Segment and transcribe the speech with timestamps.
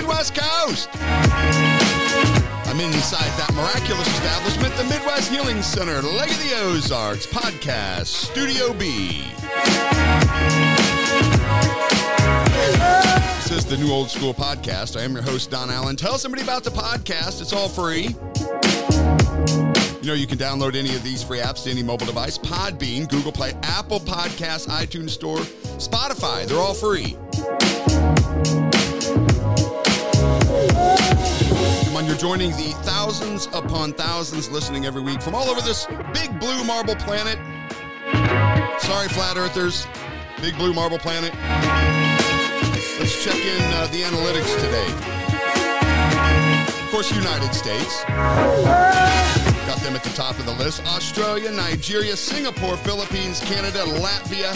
[0.00, 0.88] Midwest coast.
[0.94, 8.72] I'm inside that miraculous establishment, the Midwest Healing Center, Lake of the Ozarks Podcast, Studio
[8.72, 9.24] B.
[13.36, 14.98] This is the New Old School Podcast.
[14.98, 15.96] I am your host, Don Allen.
[15.96, 18.16] Tell somebody about the podcast, it's all free.
[20.00, 23.06] You know, you can download any of these free apps to any mobile device Podbean,
[23.06, 25.40] Google Play, Apple Podcasts, iTunes Store,
[25.76, 26.46] Spotify.
[26.46, 27.18] They're all free.
[32.00, 36.40] On, you're joining the thousands upon thousands listening every week from all over this big
[36.40, 37.36] blue marble planet.
[38.80, 39.86] Sorry, flat earthers.
[40.40, 41.34] Big blue marble planet.
[42.98, 44.86] Let's check in uh, the analytics today.
[46.82, 48.02] Of course, United States.
[48.06, 50.82] Got them at the top of the list.
[50.86, 54.54] Australia, Nigeria, Singapore, Philippines, Canada, Latvia,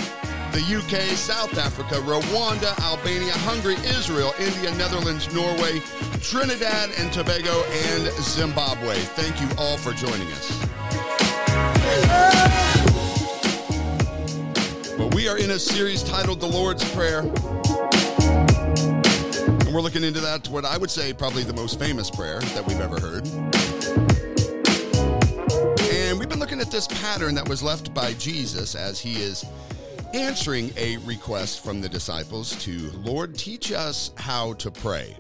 [0.54, 5.82] the UK, South Africa, Rwanda, Albania, Hungary, Israel, India, Netherlands, Norway,
[6.20, 8.94] Trinidad and Tobago, and Zimbabwe.
[8.94, 10.60] Thank you all for joining us.
[14.96, 17.22] Well, we are in a series titled The Lord's Prayer.
[19.58, 22.64] And we're looking into that, what I would say probably the most famous prayer that
[22.64, 23.26] we've ever heard.
[25.92, 29.44] And we've been looking at this pattern that was left by Jesus as he is
[30.14, 35.16] answering a request from the disciples to, Lord, teach us how to pray.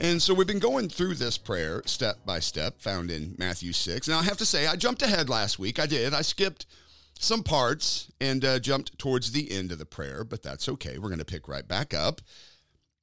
[0.00, 4.08] And so we've been going through this prayer step by step, found in Matthew 6.
[4.08, 5.78] Now, I have to say, I jumped ahead last week.
[5.78, 6.12] I did.
[6.14, 6.66] I skipped
[7.16, 10.98] some parts and uh, jumped towards the end of the prayer, but that's okay.
[10.98, 12.20] We're going to pick right back up.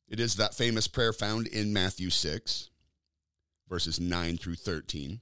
[0.10, 2.70] It is that famous prayer found in Matthew 6,
[3.70, 5.22] verses 9 through 13.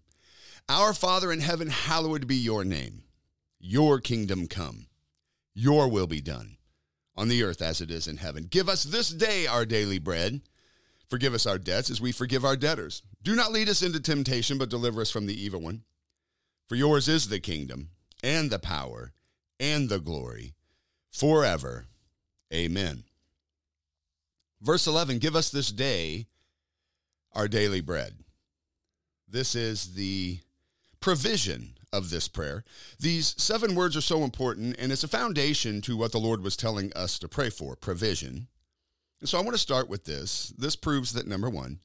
[0.68, 3.03] Our Father in heaven, hallowed be your name.
[3.59, 4.88] Your kingdom come.
[5.54, 6.58] Your will be done
[7.16, 8.48] on the earth as it is in heaven.
[8.50, 10.42] Give us this day our daily bread.
[11.09, 13.03] Forgive us our debts as we forgive our debtors.
[13.22, 15.84] Do not lead us into temptation, but deliver us from the evil one.
[16.68, 17.90] For yours is the kingdom
[18.24, 19.12] and the power
[19.59, 20.53] and the glory
[21.12, 21.88] forever.
[22.54, 23.04] Amen.
[24.62, 26.28] Verse 11 Give us this day
[27.34, 28.16] our daily bread.
[29.28, 30.40] This is the
[31.00, 32.63] provision of this prayer.
[33.00, 36.56] These seven words are so important, and it's a foundation to what the Lord was
[36.56, 38.47] telling us to pray for provision.
[39.19, 40.53] And so I want to start with this.
[40.57, 41.80] This proves that number one,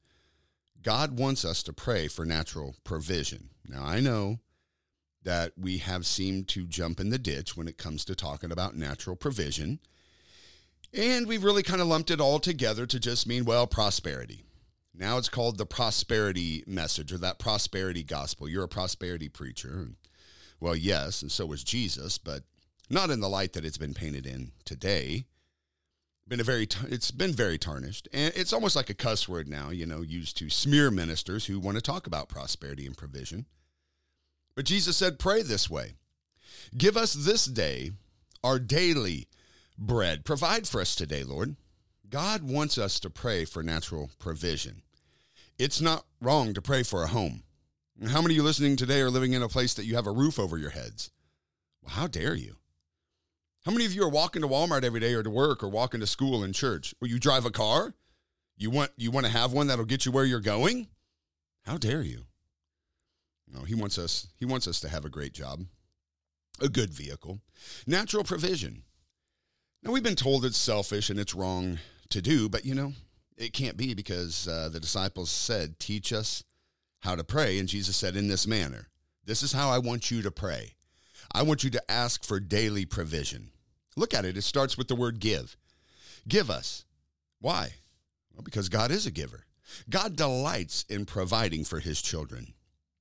[0.83, 3.51] God wants us to pray for natural provision.
[3.69, 4.39] Now, I know
[5.23, 8.77] that we have seemed to jump in the ditch when it comes to talking about
[8.77, 9.81] natural provision.
[10.95, 14.45] And we've really kind of lumped it all together to just mean, well, prosperity.
[14.99, 18.49] Now it's called the prosperity message or that prosperity gospel.
[18.49, 19.89] You're a prosperity preacher.
[20.59, 22.45] Well, yes, and so was Jesus, but
[22.89, 25.27] not in the light that it's been painted in today.
[26.27, 28.09] Been a very it's been very tarnished.
[28.13, 31.61] And it's almost like a cuss word now, you know, used to smear ministers who
[31.61, 33.47] want to talk about prosperity and provision.
[34.55, 35.93] But Jesus said, pray this way
[36.77, 37.93] Give us this day
[38.43, 39.29] our daily
[39.79, 40.25] bread.
[40.25, 41.57] Provide for us today, Lord.
[42.09, 44.83] God wants us to pray for natural provision.
[45.59, 47.43] It's not wrong to pray for a home.
[48.09, 50.13] How many of you listening today are living in a place that you have a
[50.13, 51.11] roof over your heads?
[51.83, 52.57] Well, how dare you?
[53.65, 56.01] How many of you are walking to Walmart every day or to work or walking
[56.01, 56.95] to school and church?
[57.01, 57.95] Or you drive a car?
[58.59, 60.89] You want you want to have one that'll get you where you're going?
[61.65, 62.27] How dare you?
[63.49, 65.65] No, he wants us he wants us to have a great job,
[66.61, 67.41] a good vehicle,
[67.87, 68.83] natural provision.
[69.83, 71.79] Now we've been told it's selfish and it's wrong
[72.11, 72.93] to do, but you know,
[73.37, 76.45] it can't be because uh, the disciples said, "Teach us
[77.01, 78.89] how to pray," and Jesus said, "In this manner,
[79.25, 80.75] this is how I want you to pray.
[81.33, 83.51] I want you to ask for daily provision."
[83.97, 85.57] Look at it; it starts with the word "give."
[86.29, 86.85] Give us.
[87.41, 87.75] Why?
[88.35, 89.47] Well, because God is a giver.
[89.89, 92.55] God delights in providing for His children.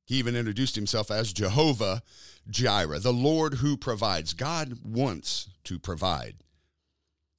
[0.06, 2.04] He even introduced himself as Jehovah
[2.48, 4.34] Jireh, the Lord who provides.
[4.34, 6.36] God wants to provide.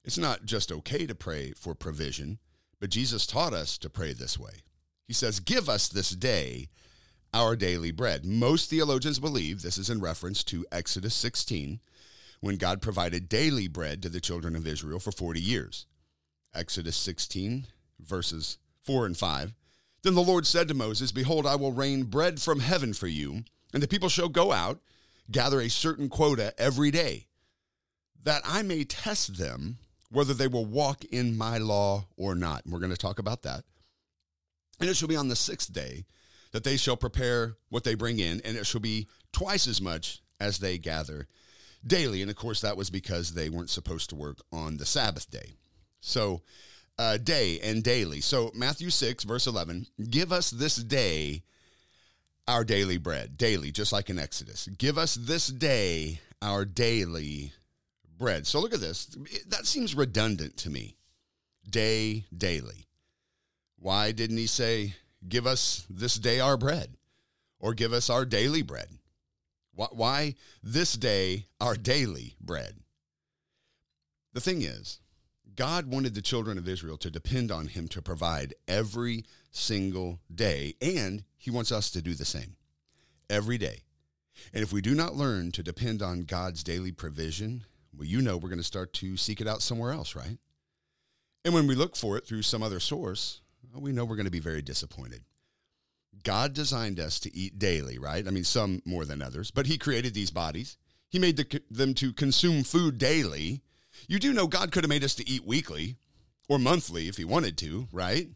[0.03, 2.39] It's not just okay to pray for provision,
[2.79, 4.63] but Jesus taught us to pray this way.
[5.07, 6.69] He says, Give us this day
[7.33, 8.25] our daily bread.
[8.25, 11.79] Most theologians believe this is in reference to Exodus 16,
[12.39, 15.85] when God provided daily bread to the children of Israel for 40 years.
[16.53, 17.67] Exodus 16,
[17.99, 19.53] verses 4 and 5.
[20.03, 23.43] Then the Lord said to Moses, Behold, I will rain bread from heaven for you,
[23.73, 24.79] and the people shall go out,
[25.29, 27.27] gather a certain quota every day,
[28.23, 29.77] that I may test them
[30.09, 32.63] whether they will walk in my law or not.
[32.63, 33.63] And we're going to talk about that.
[34.79, 36.05] And it shall be on the sixth day
[36.51, 40.21] that they shall prepare what they bring in, and it shall be twice as much
[40.39, 41.27] as they gather
[41.85, 42.21] daily.
[42.21, 45.55] And of course, that was because they weren't supposed to work on the Sabbath day.
[45.99, 46.41] So
[46.99, 48.21] uh, day and daily.
[48.21, 51.43] So, Matthew 6, verse 11 give us this day
[52.47, 54.67] our daily bread, daily, just like in Exodus.
[54.77, 57.51] Give us this day our daily
[58.17, 58.47] bread.
[58.47, 59.15] So, look at this.
[59.47, 60.95] That seems redundant to me.
[61.69, 62.87] Day, daily.
[63.79, 64.95] Why didn't he say,
[65.27, 66.95] give us this day our bread
[67.59, 68.89] or give us our daily bread?
[69.73, 72.77] Why this day our daily bread?
[74.33, 74.99] The thing is,
[75.55, 80.75] God wanted the children of Israel to depend on him to provide every single day,
[80.81, 82.55] and he wants us to do the same
[83.29, 83.81] every day.
[84.53, 88.37] And if we do not learn to depend on God's daily provision, well, you know
[88.37, 90.37] we're going to start to seek it out somewhere else, right?
[91.45, 93.41] And when we look for it through some other source,
[93.73, 95.23] we know we're going to be very disappointed.
[96.23, 98.27] God designed us to eat daily, right?
[98.27, 100.77] I mean, some more than others, but He created these bodies.
[101.09, 103.61] He made the, them to consume food daily.
[104.07, 105.97] You do know God could have made us to eat weekly
[106.49, 108.29] or monthly if he wanted to, right?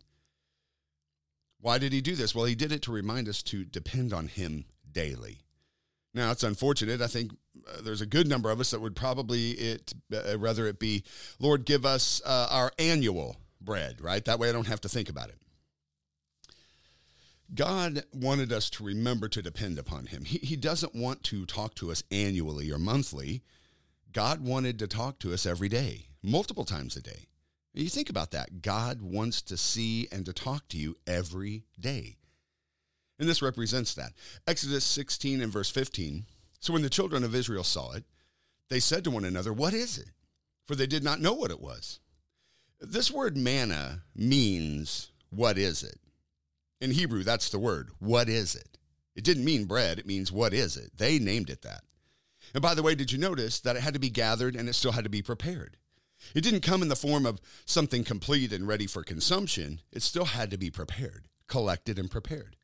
[1.59, 2.33] Why did he do this?
[2.33, 5.39] Well, he did it to remind us to depend on him daily.
[6.13, 7.01] Now, it's unfortunate.
[7.01, 7.31] I think
[7.67, 11.03] uh, there's a good number of us that would probably it uh, rather it be,
[11.39, 14.23] Lord, give us uh, our annual bread, right?
[14.25, 15.37] That way I don't have to think about it.
[17.53, 20.23] God wanted us to remember to depend upon him.
[20.23, 23.43] He, he doesn't want to talk to us annually or monthly.
[24.13, 27.27] God wanted to talk to us every day, multiple times a day.
[27.73, 28.61] You think about that.
[28.61, 32.17] God wants to see and to talk to you every day.
[33.19, 34.13] And this represents that.
[34.47, 36.25] Exodus 16 and verse 15.
[36.61, 38.05] So when the children of Israel saw it,
[38.69, 40.11] they said to one another, What is it?
[40.67, 41.99] For they did not know what it was.
[42.79, 45.99] This word manna means, What is it?
[46.79, 47.89] In Hebrew, that's the word.
[47.99, 48.77] What is it?
[49.15, 50.91] It didn't mean bread, it means, What is it?
[50.95, 51.81] They named it that.
[52.53, 54.73] And by the way, did you notice that it had to be gathered and it
[54.73, 55.77] still had to be prepared?
[56.35, 59.81] It didn't come in the form of something complete and ready for consumption.
[59.91, 62.55] It still had to be prepared, collected, and prepared.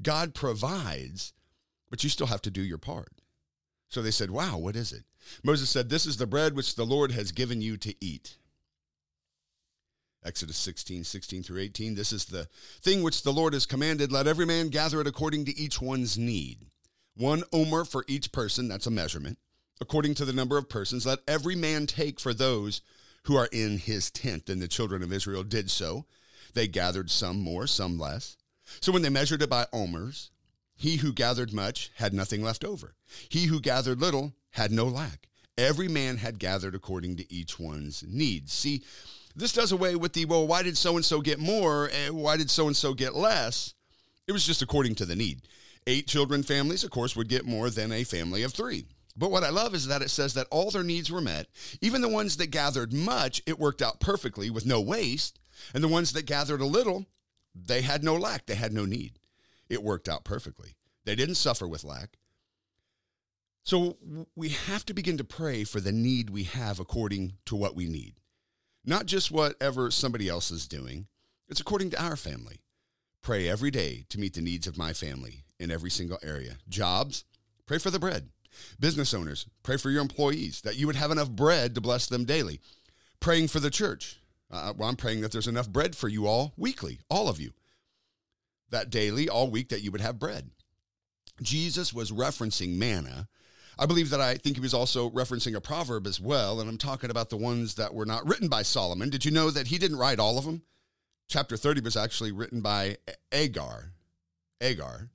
[0.00, 1.34] God provides,
[1.90, 3.12] but you still have to do your part.
[3.92, 5.04] So they said, Wow, what is it?
[5.44, 8.38] Moses said, This is the bread which the Lord has given you to eat.
[10.24, 11.94] Exodus 16, 16 through 18.
[11.94, 12.48] This is the
[12.80, 14.10] thing which the Lord has commanded.
[14.10, 16.68] Let every man gather it according to each one's need.
[17.16, 19.36] One omer for each person, that's a measurement.
[19.78, 22.80] According to the number of persons, let every man take for those
[23.24, 24.48] who are in his tent.
[24.48, 26.06] And the children of Israel did so.
[26.54, 28.38] They gathered some more, some less.
[28.80, 30.30] So when they measured it by omers,
[30.74, 32.94] he who gathered much had nothing left over.
[33.28, 35.28] He who gathered little had no lack.
[35.58, 38.52] Every man had gathered according to each one's needs.
[38.52, 38.82] See,
[39.36, 41.90] this does away with the, well, why did so and so get more?
[41.92, 43.74] And why did so and so get less?
[44.26, 45.42] It was just according to the need.
[45.86, 48.86] Eight children families, of course, would get more than a family of three.
[49.16, 51.48] But what I love is that it says that all their needs were met.
[51.80, 55.38] Even the ones that gathered much, it worked out perfectly with no waste.
[55.74, 57.06] And the ones that gathered a little,
[57.54, 59.18] they had no lack, they had no need.
[59.72, 60.76] It worked out perfectly.
[61.06, 62.18] They didn't suffer with lack.
[63.64, 63.96] So
[64.36, 67.86] we have to begin to pray for the need we have according to what we
[67.88, 68.16] need.
[68.84, 71.06] Not just whatever somebody else is doing,
[71.48, 72.60] it's according to our family.
[73.22, 76.58] Pray every day to meet the needs of my family in every single area.
[76.68, 77.24] Jobs,
[77.64, 78.28] pray for the bread.
[78.78, 82.26] Business owners, pray for your employees that you would have enough bread to bless them
[82.26, 82.60] daily.
[83.20, 84.20] Praying for the church.
[84.50, 87.52] Uh, well, I'm praying that there's enough bread for you all weekly, all of you.
[88.72, 90.50] That daily, all week, that you would have bread.
[91.40, 93.28] Jesus was referencing manna.
[93.78, 96.78] I believe that I think he was also referencing a proverb as well, and I'm
[96.78, 99.08] talking about the ones that were not written by Solomon.
[99.08, 100.62] Did you know that he didn't write all of them?
[101.28, 102.98] Chapter 30 was actually written by
[103.30, 103.92] Agar.
[104.60, 105.08] Agar.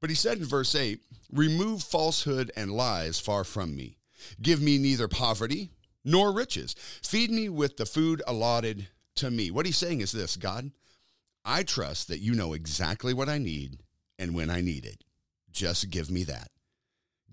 [0.00, 3.98] But he said in verse 8, Remove falsehood and lies far from me.
[4.40, 5.70] Give me neither poverty
[6.04, 6.74] nor riches.
[7.02, 9.50] Feed me with the food allotted to me.
[9.50, 10.70] What he's saying is this God,
[11.44, 13.78] I trust that you know exactly what I need
[14.18, 15.04] and when I need it.
[15.50, 16.50] Just give me that.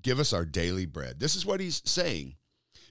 [0.01, 1.19] Give us our daily bread.
[1.19, 2.35] This is what he's saying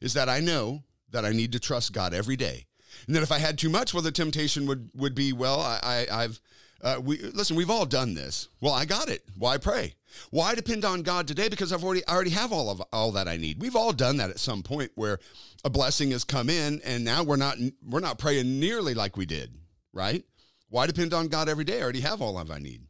[0.00, 2.66] is that I know that I need to trust God every day.
[3.06, 5.80] And that if I had too much, well, the temptation would, would be, well, I,
[5.82, 6.40] I, I've,
[6.80, 7.56] uh, we listen.
[7.56, 8.48] We've all done this.
[8.60, 9.24] Well, I got it.
[9.36, 9.94] Why pray?
[10.30, 11.48] Why depend on God today?
[11.48, 13.60] Because I've already I already have all of all that I need.
[13.60, 15.18] We've all done that at some point where
[15.64, 19.26] a blessing has come in, and now we're not we're not praying nearly like we
[19.26, 19.54] did.
[19.92, 20.22] Right?
[20.68, 21.78] Why depend on God every day?
[21.78, 22.82] I already have all of I need.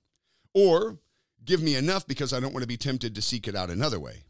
[0.55, 0.99] Or
[1.45, 4.01] give me enough because I don't want to be tempted to seek it out another
[4.01, 4.25] way.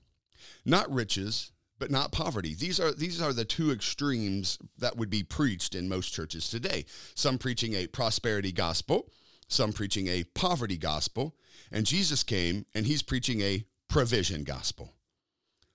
[0.65, 2.55] Not riches, but not poverty.
[2.55, 6.85] These are these are the two extremes that would be preached in most churches today.
[7.15, 9.11] Some preaching a prosperity gospel
[9.49, 11.35] some preaching a poverty gospel,
[11.73, 14.93] and Jesus came and he's preaching a provision gospel.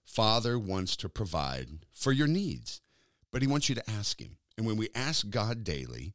[0.06, 2.82] Father wants to provide for your needs,
[3.32, 4.38] but he wants you to ask him.
[4.58, 6.14] And when we ask God daily,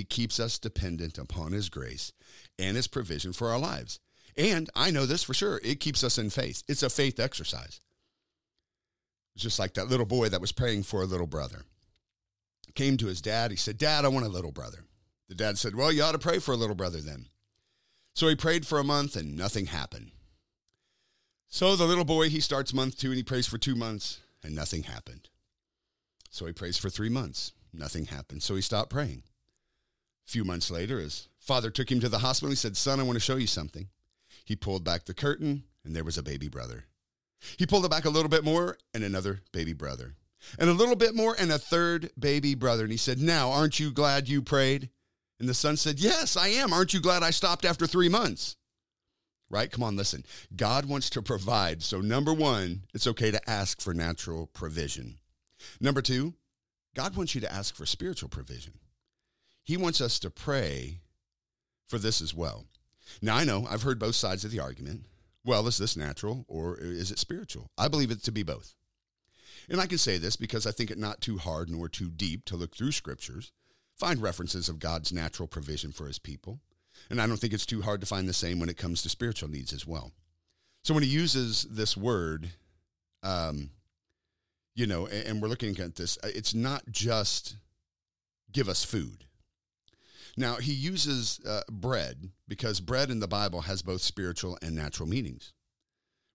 [0.00, 2.12] it keeps us dependent upon His grace
[2.58, 4.00] and His provision for our lives.
[4.36, 6.62] And I know this for sure, it keeps us in faith.
[6.66, 7.80] It's a faith exercise.
[9.36, 11.64] Just like that little boy that was praying for a little brother.
[12.74, 13.50] Came to his dad.
[13.50, 14.84] He said, Dad, I want a little brother.
[15.28, 17.26] The dad said, Well, you ought to pray for a little brother then.
[18.14, 20.12] So he prayed for a month and nothing happened.
[21.48, 24.54] So the little boy, he starts month two and he prays for two months and
[24.54, 25.28] nothing happened.
[26.30, 27.52] So he prays for three months.
[27.72, 28.42] Nothing happened.
[28.42, 29.24] So he stopped praying.
[30.30, 32.50] Few months later, his father took him to the hospital.
[32.50, 33.88] He said, Son, I want to show you something.
[34.44, 36.84] He pulled back the curtain and there was a baby brother.
[37.58, 40.14] He pulled it back a little bit more and another baby brother.
[40.56, 42.84] And a little bit more and a third baby brother.
[42.84, 44.90] And he said, Now, aren't you glad you prayed?
[45.40, 46.72] And the son said, Yes, I am.
[46.72, 48.54] Aren't you glad I stopped after three months?
[49.50, 49.68] Right?
[49.68, 50.24] Come on, listen.
[50.54, 51.82] God wants to provide.
[51.82, 55.16] So, number one, it's okay to ask for natural provision.
[55.80, 56.34] Number two,
[56.94, 58.74] God wants you to ask for spiritual provision.
[59.70, 60.98] He wants us to pray
[61.86, 62.66] for this as well.
[63.22, 65.04] Now, I know I've heard both sides of the argument.
[65.44, 67.70] Well, is this natural or is it spiritual?
[67.78, 68.74] I believe it to be both.
[69.68, 72.44] And I can say this because I think it not too hard nor too deep
[72.46, 73.52] to look through scriptures
[73.96, 76.58] find references of God's natural provision for his people.
[77.08, 79.08] And I don't think it's too hard to find the same when it comes to
[79.08, 80.10] spiritual needs as well.
[80.82, 82.50] So when he uses this word,
[83.22, 83.70] um,
[84.74, 87.54] you know, and, and we're looking at this, it's not just
[88.50, 89.26] give us food.
[90.40, 95.08] Now, he uses uh, bread because bread in the Bible has both spiritual and natural
[95.08, 95.52] meanings.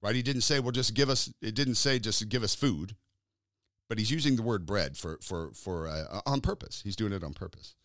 [0.01, 0.15] Right?
[0.15, 2.95] He didn't say, well, just give us, it didn't say just give us food
[3.87, 6.81] but he's using the word bread for for for uh, on purpose.
[6.83, 7.75] He's doing it on purpose.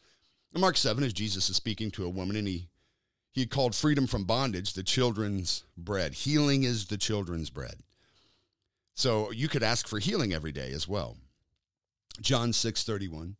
[0.54, 2.68] In Mark seven, as Jesus is speaking to a woman, and he
[3.32, 6.14] he called freedom from bondage the children's bread.
[6.14, 7.76] Healing is the children's bread.
[8.94, 11.16] So you could ask for healing every day as well.
[12.20, 13.36] John six thirty one.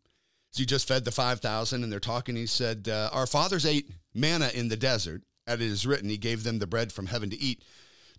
[0.51, 2.37] So he just fed the five thousand, and they're talking.
[2.37, 6.17] He said, uh, "Our fathers ate manna in the desert, as it is written, He
[6.17, 7.63] gave them the bread from heaven to eat."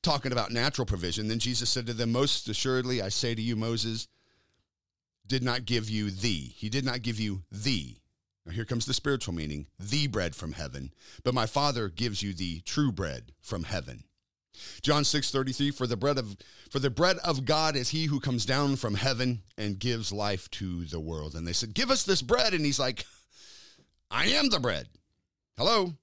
[0.02, 1.28] Talking about natural provision.
[1.28, 4.08] Then Jesus said to them, "Most assuredly, I say to you, Moses."
[5.32, 6.52] did not give you the.
[6.58, 7.96] He did not give you the.
[8.46, 12.34] Now here comes the spiritual meaning, the bread from heaven, but my Father gives you
[12.34, 14.04] the true bread from heaven.
[14.82, 16.38] John 6:33 for the bread of
[16.70, 20.50] for the bread of God is he who comes down from heaven and gives life
[20.52, 21.36] to the world.
[21.36, 23.06] And they said, "Give us this bread." And he's like,
[24.10, 24.88] "I am the bread."
[25.58, 25.96] Hello.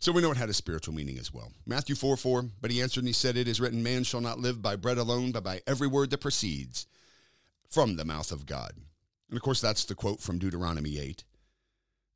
[0.00, 1.50] So we know it had a spiritual meaning as well.
[1.64, 4.38] Matthew 4 4, but he answered and he said, It is written, Man shall not
[4.38, 6.86] live by bread alone, but by every word that proceeds
[7.70, 8.72] from the mouth of God.
[9.30, 11.24] And of course, that's the quote from Deuteronomy 8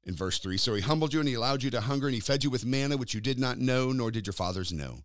[0.05, 0.59] in verse 3.
[0.59, 2.67] So he humbled you and he allowed you to hunger and he fed you with
[2.67, 4.99] manna which you did not know, nor did your fathers know,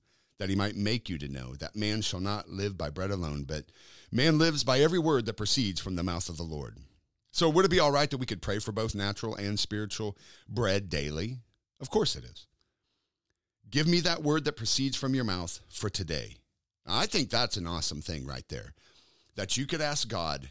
[0.44, 3.46] that he might make you to know that man shall not live by bread alone,
[3.46, 3.64] but
[4.12, 6.76] man lives by every word that proceeds from the mouth of the Lord.
[7.32, 10.18] So would it be all right that we could pray for both natural and spiritual
[10.50, 11.38] bread daily?
[11.80, 12.46] Of course it is.
[13.72, 16.36] Give me that word that proceeds from your mouth for today.
[16.86, 18.74] I think that's an awesome thing right there
[19.36, 20.50] that you could ask God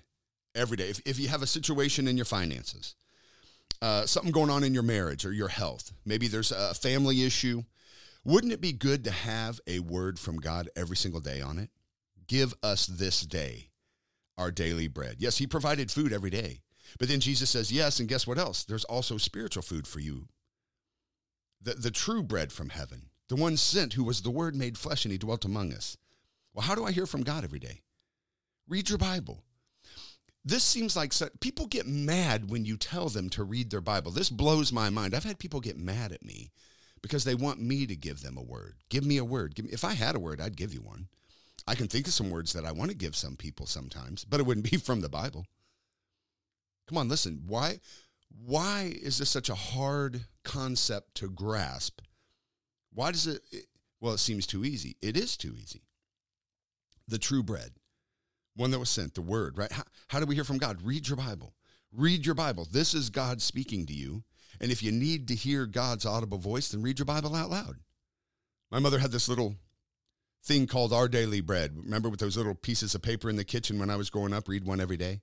[0.54, 0.88] every day.
[0.88, 2.94] If, if you have a situation in your finances,
[3.82, 7.62] uh, something going on in your marriage or your health, maybe there's a family issue,
[8.24, 11.70] wouldn't it be good to have a word from God every single day on it?
[12.26, 13.70] Give us this day
[14.38, 15.16] our daily bread.
[15.18, 16.60] Yes, He provided food every day.
[16.98, 18.64] But then Jesus says, yes, and guess what else?
[18.64, 20.28] There's also spiritual food for you.
[21.60, 25.04] The, the true bread from heaven, the one sent who was the Word made flesh
[25.04, 25.96] and He dwelt among us.
[26.52, 27.82] Well, how do I hear from God every day?
[28.68, 29.42] Read your Bible.
[30.44, 34.10] This seems like people get mad when you tell them to read their Bible.
[34.10, 35.14] This blows my mind.
[35.14, 36.50] I've had people get mad at me
[37.02, 38.74] because they want me to give them a word.
[38.88, 39.54] Give me a word.
[39.54, 41.08] Give me, if I had a word, I'd give you one.
[41.66, 44.40] I can think of some words that I want to give some people sometimes, but
[44.40, 45.46] it wouldn't be from the Bible.
[46.88, 47.42] Come on, listen.
[47.46, 47.80] Why
[48.46, 52.00] why is this such a hard concept to grasp?
[52.92, 53.42] Why does it
[54.00, 54.96] well, it seems too easy.
[55.00, 55.82] It is too easy.
[57.06, 57.72] The true bread
[58.56, 59.72] one that was sent, the word, right?
[59.72, 60.78] How, how do we hear from God?
[60.82, 61.54] Read your Bible.
[61.92, 62.66] Read your Bible.
[62.70, 64.24] This is God speaking to you.
[64.62, 67.80] And if you need to hear God's audible voice, then read your Bible out loud.
[68.70, 69.56] My mother had this little
[70.44, 71.76] thing called Our Daily Bread.
[71.76, 74.48] Remember with those little pieces of paper in the kitchen when I was growing up,
[74.48, 75.20] read one every day?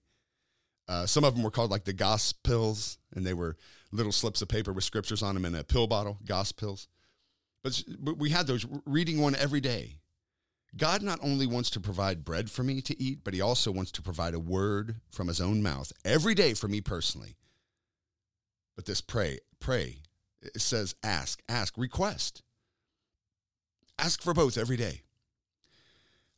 [0.89, 3.55] Uh, some of them were called like the Gospels, and they were
[3.91, 6.89] little slips of paper with scriptures on them in a pill bottle, Gospels.
[7.63, 9.99] But, but we had those, reading one every day.
[10.75, 13.91] God not only wants to provide bread for me to eat, but he also wants
[13.93, 17.35] to provide a word from his own mouth every day for me personally.
[18.79, 19.97] But this pray, pray,
[20.41, 22.43] it says ask, ask, request.
[23.97, 25.01] Ask for both every day.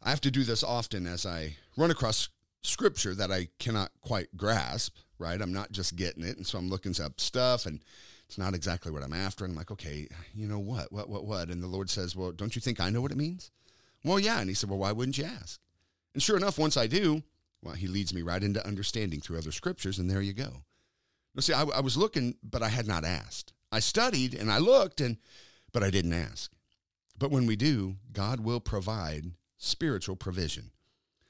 [0.02, 2.30] I have to do this often as I run across
[2.64, 5.40] scripture that I cannot quite grasp, right?
[5.40, 6.38] I'm not just getting it.
[6.38, 7.80] And so I'm looking up stuff and
[8.26, 9.46] it's not exactly what I'm after.
[9.46, 11.50] And I'm like, okay, you know what, what, what, what?
[11.52, 13.52] And the Lord says, well, don't you think I know what it means?
[14.04, 14.40] Well, yeah.
[14.40, 15.60] And he said, well, why wouldn't you ask?
[16.16, 17.22] And sure enough, once I do,
[17.62, 20.00] well, he leads me right into understanding through other scriptures.
[20.00, 20.64] And there you go.
[21.40, 23.54] See, I, I was looking, but I had not asked.
[23.72, 25.18] I studied and I looked, and
[25.72, 26.52] but I didn't ask.
[27.18, 30.72] But when we do, God will provide spiritual provision.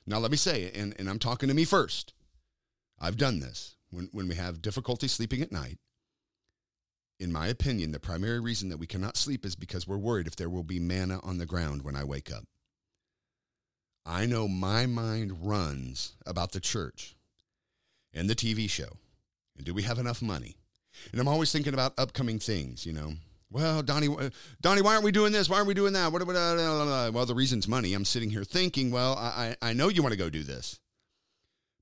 [0.08, 2.14] Now, let me say, and, and I'm talking to me first.
[3.00, 3.76] I've done this.
[3.92, 5.78] When, when we have difficulty sleeping at night,
[7.20, 10.36] in my opinion, the primary reason that we cannot sleep is because we're worried if
[10.36, 12.46] there will be manna on the ground when I wake up.
[14.06, 17.16] I know my mind runs about the church
[18.14, 18.98] and the TV show.
[19.62, 20.56] And do we have enough money?
[21.12, 23.14] And I'm always thinking about upcoming things, you know.
[23.52, 24.08] Well, Donnie,
[24.60, 25.48] Donnie, why aren't we doing this?
[25.48, 26.12] Why aren't we doing that?
[26.12, 27.94] What, what, uh, well, the reason's money.
[27.94, 30.80] I'm sitting here thinking, well, I, I know you want to go do this.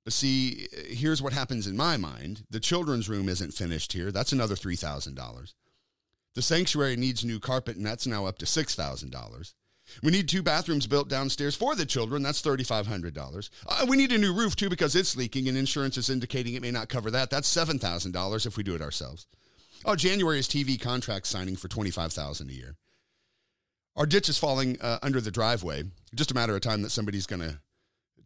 [0.03, 2.43] But see, here's what happens in my mind.
[2.49, 4.11] The children's room isn't finished here.
[4.11, 5.53] That's another $3,000.
[6.35, 9.53] The sanctuary needs new carpet, and that's now up to $6,000.
[10.03, 12.23] We need two bathrooms built downstairs for the children.
[12.23, 13.49] That's $3,500.
[13.67, 16.61] Uh, we need a new roof, too, because it's leaking, and insurance is indicating it
[16.61, 17.29] may not cover that.
[17.29, 19.27] That's $7,000 if we do it ourselves.
[19.85, 22.75] Oh, January is TV contract signing for $25,000 a year.
[23.95, 25.83] Our ditch is falling uh, under the driveway.
[26.15, 27.59] Just a matter of time that somebody's going to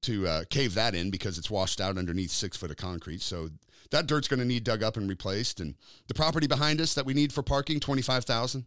[0.03, 3.21] to uh, cave that in because it's washed out underneath six foot of concrete.
[3.21, 3.49] So
[3.91, 5.59] that dirt's going to need dug up and replaced.
[5.59, 5.75] And
[6.07, 8.65] the property behind us that we need for parking, twenty five thousand.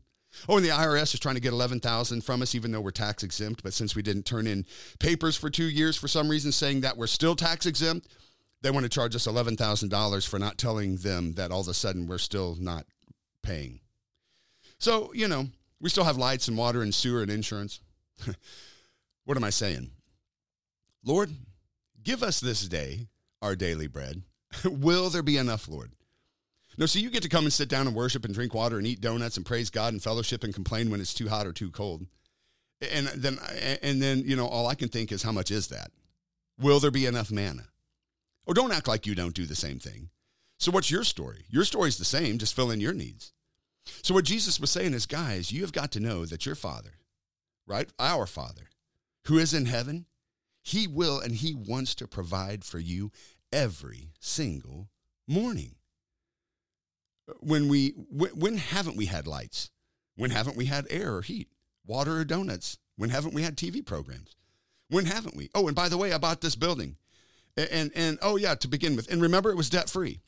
[0.48, 2.90] Oh, and the IRS is trying to get eleven thousand from us, even though we're
[2.90, 3.62] tax exempt.
[3.62, 4.66] But since we didn't turn in
[4.98, 8.08] papers for two years for some reason, saying that we're still tax exempt,
[8.62, 11.68] they want to charge us eleven thousand dollars for not telling them that all of
[11.68, 12.86] a sudden we're still not
[13.42, 13.80] paying.
[14.78, 15.46] So you know,
[15.80, 17.80] we still have lights and water and sewer and insurance.
[19.24, 19.90] what am I saying?
[21.04, 21.30] Lord,
[22.02, 23.06] give us this day
[23.42, 24.22] our daily bread.
[24.64, 25.92] Will there be enough, Lord?
[26.78, 28.86] No, so you get to come and sit down and worship and drink water and
[28.86, 31.70] eat donuts and praise God and fellowship and complain when it's too hot or too
[31.70, 32.06] cold.
[32.82, 33.38] And then
[33.82, 35.90] and then, you know, all I can think is how much is that?
[36.58, 37.68] Will there be enough manna?
[38.46, 40.10] Or don't act like you don't do the same thing.
[40.58, 41.44] So what's your story?
[41.48, 43.32] Your story's the same, just fill in your needs.
[44.02, 46.98] So what Jesus was saying is, guys, you have got to know that your Father,
[47.66, 47.88] right?
[47.98, 48.68] Our Father,
[49.26, 50.06] who is in heaven,
[50.66, 53.12] he will and He wants to provide for you
[53.52, 54.88] every single
[55.28, 55.75] morning.
[57.40, 59.70] When we when haven't we had lights?
[60.16, 61.48] When haven't we had air or heat,
[61.84, 62.78] water or donuts?
[62.96, 64.36] When haven't we had TV programs?
[64.88, 65.50] When haven't we?
[65.54, 66.96] Oh, and by the way, I bought this building.
[67.56, 69.10] And and, and oh yeah, to begin with.
[69.10, 70.20] And remember it was debt free.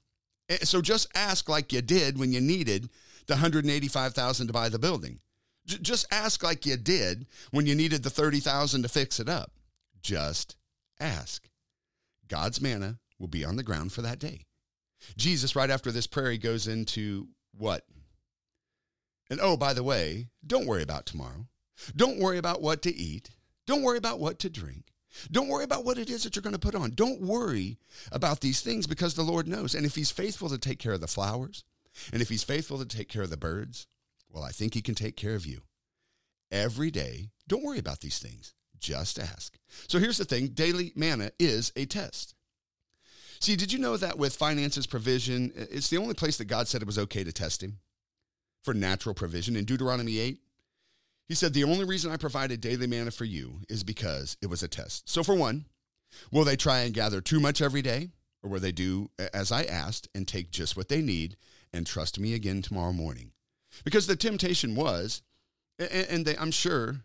[0.63, 2.89] So just ask like you did when you needed
[3.27, 5.21] the 185,000 to buy the building.
[5.67, 9.53] J- just ask like you did when you needed the 30,000 to fix it up.
[10.01, 10.57] Just
[10.99, 11.49] ask.
[12.27, 14.47] God's manna will be on the ground for that day.
[15.17, 17.85] Jesus, right after this prayer, he goes into what?
[19.31, 21.47] And oh, by the way, don't worry about tomorrow.
[21.95, 23.31] Don't worry about what to eat.
[23.67, 24.93] Don't worry about what to drink.
[25.31, 26.91] Don't worry about what it is that you're going to put on.
[26.91, 27.79] Don't worry
[28.13, 29.75] about these things because the Lord knows.
[29.75, 31.65] And if He's faithful to take care of the flowers,
[32.13, 33.87] and if He's faithful to take care of the birds,
[34.31, 35.63] well, I think He can take care of you.
[36.51, 38.55] Every day, don't worry about these things.
[38.79, 39.59] Just ask.
[39.89, 42.35] So here's the thing daily manna is a test.
[43.41, 46.83] See, did you know that with finances provision, it's the only place that God said
[46.83, 47.79] it was okay to test him
[48.63, 49.57] for natural provision?
[49.57, 50.39] In Deuteronomy 8,
[51.29, 54.63] he said, The only reason I provided daily manna for you is because it was
[54.63, 55.09] a test.
[55.09, 55.67] So, for one,
[56.33, 58.11] will they try and gather too much every day?
[58.43, 61.37] Or will they do as I asked and take just what they need
[61.73, 63.33] and trust me again tomorrow morning?
[63.85, 65.23] Because the temptation was,
[65.79, 67.01] and they, I'm sure,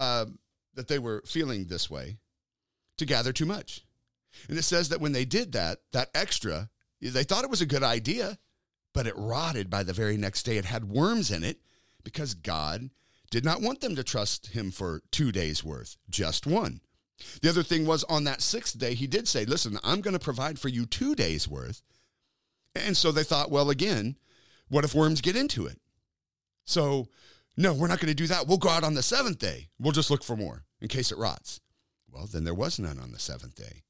[0.00, 0.26] uh,
[0.74, 2.16] that they were feeling this way
[2.96, 3.84] to gather too much.
[4.48, 7.66] And it says that when they did that, that extra, they thought it was a
[7.66, 8.38] good idea,
[8.92, 10.56] but it rotted by the very next day.
[10.56, 11.60] It had worms in it
[12.04, 12.90] because God
[13.30, 16.80] did not want them to trust him for two days worth, just one.
[17.42, 20.18] The other thing was on that sixth day, he did say, Listen, I'm going to
[20.18, 21.82] provide for you two days worth.
[22.74, 24.16] And so they thought, well, again,
[24.68, 25.78] what if worms get into it?
[26.64, 27.08] So
[27.56, 28.46] no, we're not going to do that.
[28.46, 29.68] We'll go out on the seventh day.
[29.78, 31.60] We'll just look for more in case it rots.
[32.10, 33.82] Well, then there was none on the seventh day.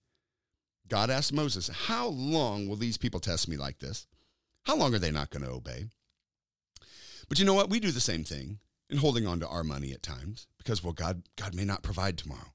[0.88, 4.06] God asked Moses, How long will these people test me like this?
[4.64, 5.86] How long are they not going to obey?
[7.28, 7.70] But you know what?
[7.70, 10.92] We do the same thing in holding on to our money at times because, well,
[10.92, 12.52] God, God may not provide tomorrow.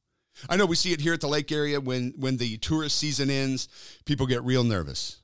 [0.49, 3.29] I know we see it here at the lake area when, when the tourist season
[3.29, 3.69] ends,
[4.05, 5.21] people get real nervous,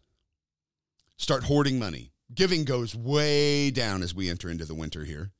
[1.17, 2.11] start hoarding money.
[2.33, 5.31] Giving goes way down as we enter into the winter here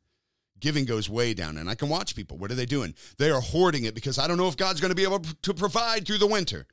[0.61, 1.57] giving goes way down.
[1.57, 2.37] And I can watch people.
[2.37, 2.95] What are they doing?
[3.17, 5.53] They are hoarding it because I don't know if God's going to be able to
[5.53, 6.67] provide through the winter.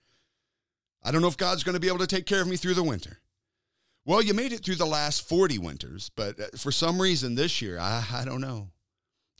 [1.02, 2.74] I don't know if God's going to be able to take care of me through
[2.74, 3.18] the winter.
[4.04, 7.60] Well, you made it through the last 40 winters, but uh, for some reason this
[7.60, 8.70] year, I, I don't know.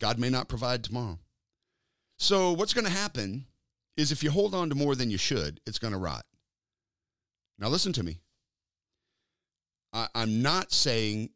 [0.01, 1.19] God may not provide tomorrow.
[2.19, 3.47] So, what's going to happen
[3.97, 6.25] is if you hold on to more than you should, it's going to rot.
[7.59, 8.19] Now, listen to me.
[9.93, 11.31] I, I'm not saying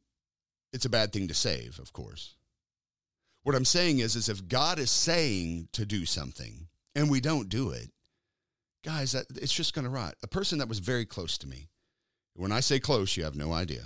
[0.73, 2.37] it's a bad thing to save, of course.
[3.43, 7.49] What I'm saying is, is if God is saying to do something and we don't
[7.49, 7.91] do it,
[8.85, 10.15] guys, that, it's just going to rot.
[10.23, 11.69] A person that was very close to me,
[12.35, 13.83] when I say close, you have no idea.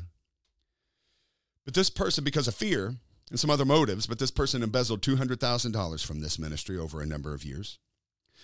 [1.64, 2.94] But this person, because of fear
[3.30, 7.34] and some other motives, but this person embezzled $200,000 from this ministry over a number
[7.34, 7.78] of years.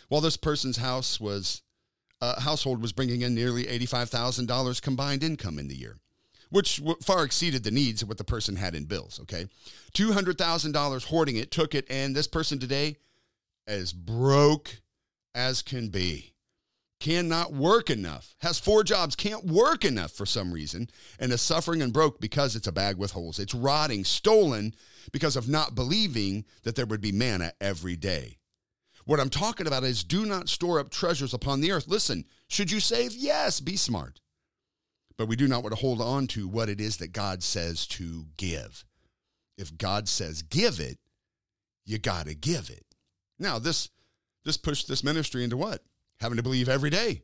[0.09, 1.63] While this person's house was,
[2.21, 5.99] uh, household was bringing in nearly $85,000 combined income in the year
[6.53, 9.19] which far exceeded the needs of what the person had in bills.
[9.23, 9.47] Okay.
[9.95, 12.97] $200,000 hoarding it, took it, and this person today,
[13.67, 14.83] as broke
[15.35, 16.32] as can be,
[17.03, 20.89] cannot work enough, has four jobs, can't work enough for some reason,
[21.19, 23.39] and is suffering and broke because it's a bag with holes.
[23.39, 24.75] It's rotting, stolen
[25.13, 28.39] because of not believing that there would be manna every day.
[29.05, 31.89] What I'm talking about is do not store up treasures upon the earth.
[31.89, 33.13] Listen, should you save?
[33.15, 34.21] Yes, be smart
[35.17, 37.87] but we do not want to hold on to what it is that God says
[37.87, 38.85] to give.
[39.57, 40.99] If God says give it,
[41.85, 42.85] you got to give it.
[43.39, 43.89] Now, this
[44.45, 45.85] this pushed this ministry into what?
[46.23, 47.23] Having to believe every day.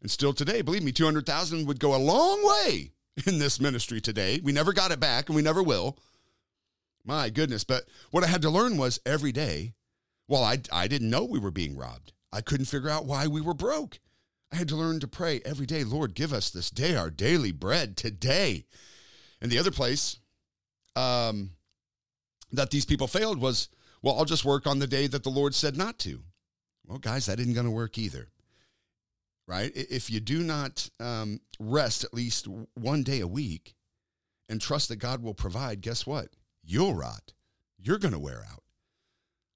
[0.00, 2.92] And still today, believe me, 200,000 would go a long way
[3.26, 4.40] in this ministry today.
[4.42, 5.98] We never got it back and we never will.
[7.04, 9.74] My goodness, but what I had to learn was every day,
[10.28, 12.12] well, I I didn't know we were being robbed.
[12.32, 13.98] I couldn't figure out why we were broke.
[14.52, 17.50] I had to learn to pray every day, Lord, give us this day our daily
[17.50, 18.66] bread today.
[19.40, 20.18] And the other place
[20.94, 21.50] um,
[22.52, 23.68] that these people failed was,
[24.00, 26.22] well, I'll just work on the day that the Lord said not to.
[26.88, 28.28] Well, guys, that isn't going to work either.
[29.46, 29.70] Right?
[29.74, 33.74] If you do not um, rest at least one day a week
[34.48, 36.28] and trust that God will provide, guess what?
[36.64, 37.32] You'll rot.
[37.78, 38.62] You're going to wear out.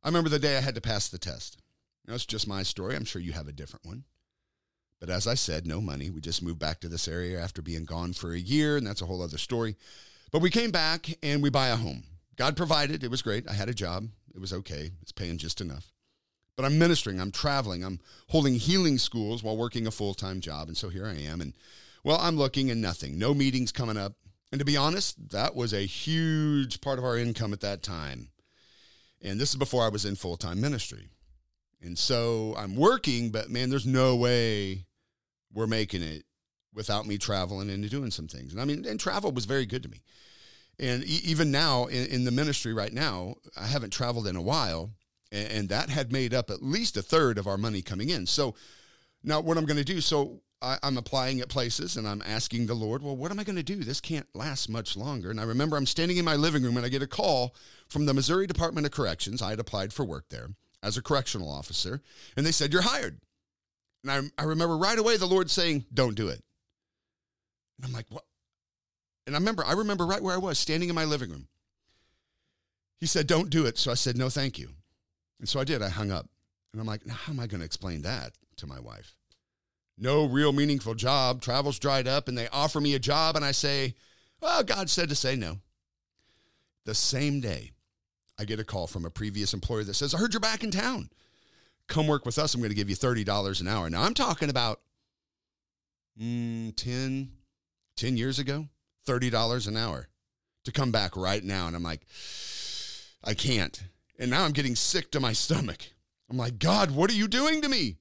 [0.03, 1.59] I remember the day I had to pass the test.
[2.07, 2.97] That's just my story.
[2.97, 4.05] I'm sure you have a different one.
[4.99, 6.11] But as I said, no money.
[6.11, 9.03] We just moved back to this area after being gone for a year, and that's
[9.03, 9.77] a whole other story.
[10.31, 12.05] But we came back and we buy a home.
[12.37, 13.05] God provided.
[13.05, 13.49] It was great.
[13.49, 14.09] I had a job.
[14.35, 14.90] It was okay.
[15.03, 15.92] It's paying just enough.
[16.57, 20.69] But I'm ministering, I'm traveling, I'm holding healing schools while working a full time job.
[20.69, 21.41] And so here I am.
[21.41, 21.55] And
[22.05, 23.19] well, I'm looking and nothing.
[23.19, 24.15] No meetings coming up.
[24.51, 28.29] And to be honest, that was a huge part of our income at that time.
[29.23, 31.09] And this is before I was in full time ministry.
[31.81, 34.85] And so I'm working, but man, there's no way
[35.53, 36.25] we're making it
[36.75, 38.53] without me traveling and doing some things.
[38.53, 40.03] And I mean, and travel was very good to me.
[40.79, 44.43] And e- even now in, in, the ministry right now, I haven't traveled in a
[44.43, 44.91] while,
[45.33, 48.27] and, that had made up at least a third of our money coming in.
[48.27, 48.55] So
[49.25, 52.66] now what I'm going to do, so I, I'm applying at places and I'm asking
[52.66, 53.77] the Lord, well, what am I going to do?
[53.77, 55.31] This can't last much longer.
[55.31, 57.55] And I remember I'm standing in my living room and I get a call
[57.88, 59.42] from the Missouri Department of Corrections.
[59.42, 60.51] I had applied for work there
[60.83, 62.03] as a correctional officer,
[62.37, 63.21] and they said, You're hired.
[64.03, 66.42] And I, I remember right away the Lord saying, Don't do it.
[67.79, 68.25] And I'm like, What?
[69.27, 71.47] And I remember, I remember right where I was, standing in my living room.
[72.99, 73.79] He said, Don't do it.
[73.79, 74.71] So I said, No, thank you.
[75.42, 75.83] And so I did.
[75.83, 76.26] I hung up.
[76.72, 79.14] And I'm like, How am I going to explain that to my wife?
[79.98, 81.42] No real meaningful job.
[81.42, 83.94] Travel's dried up, and they offer me a job, and I say,
[84.40, 85.59] Well, God said to say no.
[86.87, 87.72] The same day,
[88.38, 90.70] I get a call from a previous employer that says, I heard you're back in
[90.70, 91.11] town
[91.92, 92.55] come work with us.
[92.55, 93.90] I'm going to give you $30 an hour.
[93.90, 94.81] Now I'm talking about
[96.20, 97.31] mm, 10,
[97.96, 98.66] 10 years ago,
[99.07, 100.09] $30 an hour
[100.64, 101.66] to come back right now.
[101.66, 102.07] And I'm like,
[103.22, 103.83] I can't.
[104.18, 105.83] And now I'm getting sick to my stomach.
[106.31, 107.96] I'm like, God, what are you doing to me?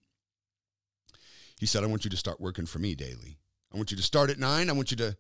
[1.60, 3.38] He said, I want you to start working for me daily.
[3.74, 4.70] I want you to start at nine.
[4.70, 5.18] I want you to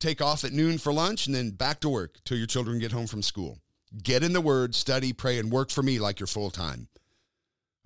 [0.00, 2.92] take off at noon for lunch and then back to work till your children get
[2.92, 3.58] home from school.
[4.02, 6.88] Get in the word, study, pray, and work for me like you're full time.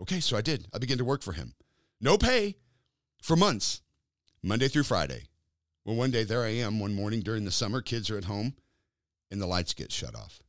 [0.00, 0.66] Okay, so I did.
[0.74, 1.54] I began to work for him.
[2.00, 2.56] No pay
[3.22, 3.82] for months,
[4.42, 5.24] Monday through Friday.
[5.84, 8.54] Well, one day there I am one morning during the summer, kids are at home,
[9.30, 10.40] and the lights get shut off.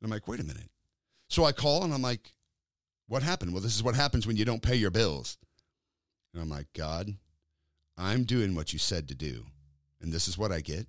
[0.00, 0.70] And I'm like, wait a minute.
[1.28, 2.32] So I call and I'm like,
[3.06, 3.52] what happened?
[3.52, 5.38] Well, this is what happens when you don't pay your bills.
[6.32, 7.14] And I'm like, God,
[7.96, 9.46] I'm doing what you said to do.
[10.00, 10.86] And this is what I get.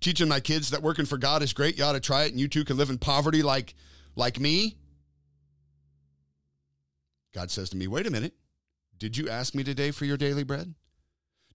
[0.00, 1.78] Teaching my kids that working for God is great.
[1.78, 3.74] You ought to try it, and you too can live in poverty like,
[4.16, 4.76] like me.
[7.32, 8.34] God says to me, Wait a minute.
[8.98, 10.74] Did you ask me today for your daily bread?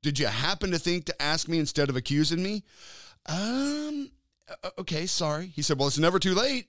[0.01, 2.63] Did you happen to think to ask me instead of accusing me?
[3.25, 4.11] Um,
[4.79, 5.47] okay, sorry.
[5.47, 6.67] He said, Well, it's never too late.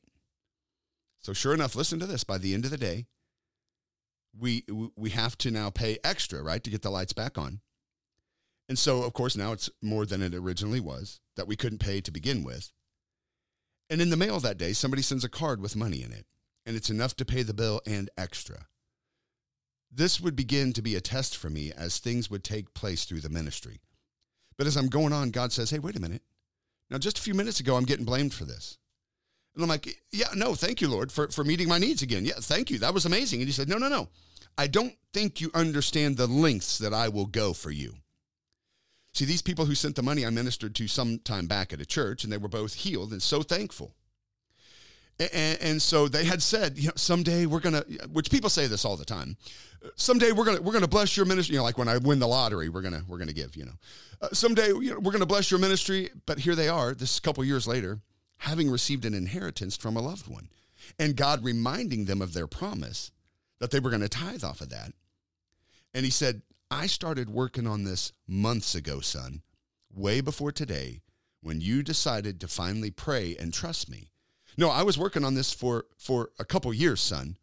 [1.25, 2.23] So, sure enough, listen to this.
[2.23, 3.07] By the end of the day,
[4.39, 4.63] we
[4.95, 7.61] we have to now pay extra, right, to get the lights back on.
[8.69, 12.03] And so, of course, now it's more than it originally was that we couldn't pay
[12.03, 12.73] to begin with.
[13.89, 16.27] And in the mail that day, somebody sends a card with money in it,
[16.67, 18.67] and it's enough to pay the bill and extra.
[19.91, 23.21] This would begin to be a test for me as things would take place through
[23.21, 23.81] the ministry.
[24.59, 26.23] But as I'm going on, God says, Hey, wait a minute.
[26.91, 28.79] Now, just a few minutes ago, I'm getting blamed for this.
[29.55, 32.25] And I'm like, Yeah, no, thank you, Lord, for, for meeting my needs again.
[32.25, 32.79] Yeah, thank you.
[32.79, 33.41] That was amazing.
[33.41, 34.09] And he said, No, no, no.
[34.57, 37.95] I don't think you understand the lengths that I will go for you.
[39.13, 41.87] See, these people who sent the money I ministered to some time back at a
[41.87, 43.95] church, and they were both healed and so thankful.
[45.21, 48.85] And, and, so they had said, you know, someday we're gonna, which people say this
[48.85, 49.37] all the time.
[49.95, 51.53] Someday we're gonna we're gonna bless your ministry.
[51.53, 53.55] You know, like when I win the lottery, we're gonna we're gonna give.
[53.55, 53.73] You know,
[54.23, 56.11] uh, someday you know, we're gonna bless your ministry.
[56.27, 58.01] But here they are, this couple years later,
[58.39, 60.49] having received an inheritance from a loved one,
[60.99, 63.11] and God reminding them of their promise
[63.59, 64.93] that they were going to tithe off of that.
[65.95, 69.43] And He said, I started working on this months ago, son,
[69.95, 71.01] way before today,
[71.41, 74.09] when you decided to finally pray and trust me.
[74.57, 77.37] No, I was working on this for, for a couple years, son,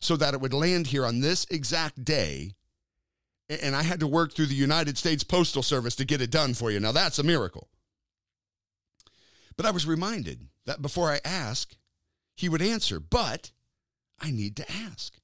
[0.00, 2.52] so that it would land here on this exact day.
[3.48, 6.54] And I had to work through the United States Postal Service to get it done
[6.54, 6.80] for you.
[6.80, 7.68] Now, that's a miracle.
[9.56, 11.76] But I was reminded that before I ask,
[12.36, 13.52] he would answer, but
[14.20, 15.14] I need to ask.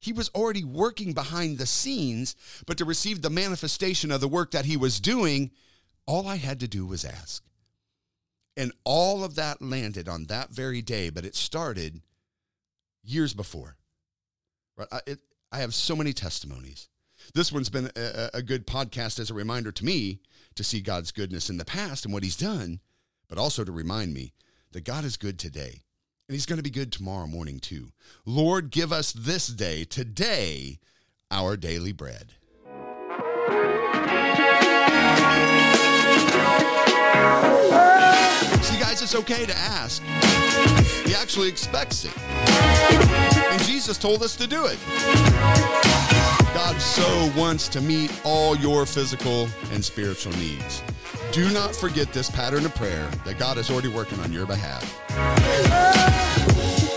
[0.00, 2.34] He was already working behind the scenes,
[2.66, 5.50] but to receive the manifestation of the work that he was doing,
[6.06, 7.44] all I had to do was ask.
[8.56, 12.00] And all of that landed on that very day, but it started
[13.02, 13.76] years before.
[14.76, 14.88] Right?
[14.90, 15.20] I, it,
[15.52, 16.88] I have so many testimonies.
[17.34, 20.20] This one's been a, a good podcast as a reminder to me
[20.54, 22.80] to see God's goodness in the past and what He's done,
[23.30, 24.34] but also to remind me
[24.72, 25.84] that God is good today.
[26.28, 27.92] And He's going to be good tomorrow morning, too.
[28.26, 30.80] Lord, give us this day, today,
[31.30, 32.34] our daily bread.
[38.62, 40.02] See, guys, it's okay to ask.
[41.06, 42.18] He actually expects it.
[42.18, 46.39] And Jesus told us to do it.
[46.62, 50.82] God so wants to meet all your physical and spiritual needs.
[51.32, 54.84] Do not forget this pattern of prayer that God is already working on your behalf.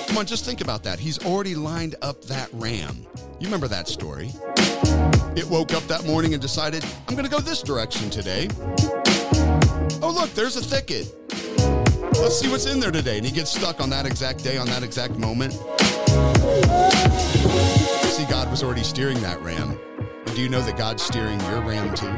[0.07, 0.99] Come on, just think about that.
[0.99, 3.07] He's already lined up that ram.
[3.39, 4.31] You remember that story.
[5.37, 8.49] It woke up that morning and decided, I'm going to go this direction today.
[10.01, 11.07] Oh, look, there's a thicket.
[12.19, 13.15] Let's see what's in there today.
[13.15, 15.53] And he gets stuck on that exact day, on that exact moment.
[18.25, 19.77] God was already steering that ram.
[20.25, 22.11] And do you know that God's steering your ram too?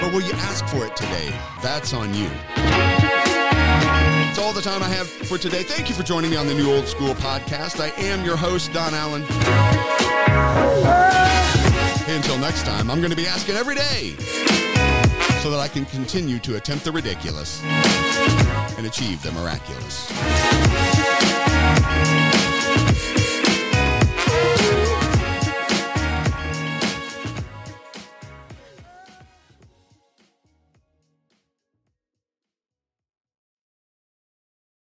[0.00, 1.28] But will you ask for it today?
[1.62, 2.28] That's on you.
[2.54, 5.62] That's all the time I have for today.
[5.62, 7.80] Thank you for joining me on the New Old School podcast.
[7.80, 9.22] I am your host, Don Allen.
[12.08, 14.14] Until next time, I'm going to be asking every day
[15.42, 20.08] so that I can continue to attempt the ridiculous and achieve the miraculous.